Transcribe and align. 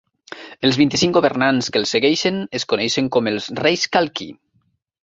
Els 0.69 0.79
vint-i-cinc 0.81 1.13
governants 1.17 1.69
que 1.75 1.81
els 1.83 1.93
segueixen 1.97 2.43
es 2.61 2.67
coneixen 2.75 3.13
com 3.19 3.31
els 3.35 3.53
reis 3.65 3.89
Kalki. 3.99 4.33